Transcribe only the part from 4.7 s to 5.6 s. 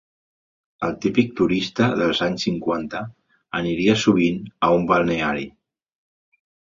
un balneari